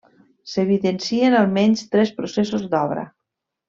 S'evidencien 0.53 1.37
almenys 1.43 1.87
tres 1.95 2.17
processos 2.19 2.69
d'obra. 2.75 3.09